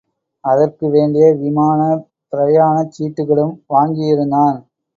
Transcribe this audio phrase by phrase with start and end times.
[0.43, 4.59] அதற்கு வேண்டிய விமானப் பிரயாணச் சீட்டுகளும் வாங்கியிருந்தான்.